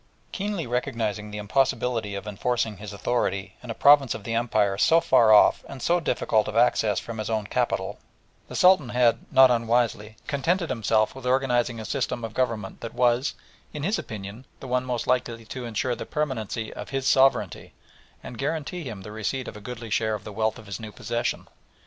[0.31, 4.99] Keenly recognising the impossibility of enforcing his authority in a province of the Empire so
[4.99, 7.99] far off and so difficult of access from his own capital,
[8.47, 13.35] the Sultan had, not unwisely, contented himself with organising a system of government that was,
[13.73, 17.73] in his opinion, the one most likely to ensure the permanency of his sovereignty
[18.23, 20.91] and guarantee him the receipt of a goodly share of the wealth of his new
[20.91, 21.47] possession.